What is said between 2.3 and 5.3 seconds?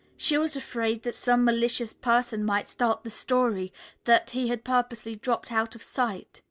might start the story that he had purposely